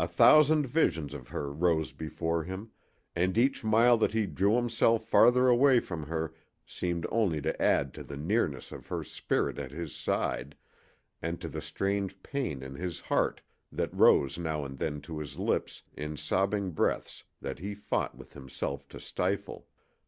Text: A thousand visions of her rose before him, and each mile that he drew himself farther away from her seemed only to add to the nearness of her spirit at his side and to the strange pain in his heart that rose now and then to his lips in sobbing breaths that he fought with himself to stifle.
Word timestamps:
A 0.00 0.08
thousand 0.08 0.66
visions 0.66 1.14
of 1.14 1.28
her 1.28 1.52
rose 1.52 1.92
before 1.92 2.42
him, 2.42 2.72
and 3.14 3.38
each 3.38 3.62
mile 3.62 3.96
that 3.98 4.12
he 4.12 4.26
drew 4.26 4.56
himself 4.56 5.04
farther 5.04 5.46
away 5.46 5.78
from 5.78 6.02
her 6.08 6.34
seemed 6.66 7.06
only 7.12 7.40
to 7.42 7.62
add 7.62 7.94
to 7.94 8.02
the 8.02 8.16
nearness 8.16 8.72
of 8.72 8.88
her 8.88 9.04
spirit 9.04 9.60
at 9.60 9.70
his 9.70 9.94
side 9.94 10.56
and 11.22 11.40
to 11.40 11.48
the 11.48 11.62
strange 11.62 12.20
pain 12.24 12.60
in 12.60 12.74
his 12.74 12.98
heart 12.98 13.40
that 13.70 13.94
rose 13.94 14.36
now 14.36 14.64
and 14.64 14.78
then 14.78 15.00
to 15.02 15.20
his 15.20 15.38
lips 15.38 15.82
in 15.96 16.16
sobbing 16.16 16.72
breaths 16.72 17.22
that 17.40 17.60
he 17.60 17.72
fought 17.72 18.16
with 18.16 18.32
himself 18.32 18.88
to 18.88 18.98
stifle. 18.98 19.68